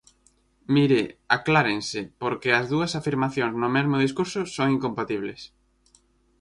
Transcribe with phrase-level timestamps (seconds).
[0.75, 1.01] Mire,
[1.37, 5.41] aclárense, porque as dúas afirmacións no mesmo discurso son incompatibles.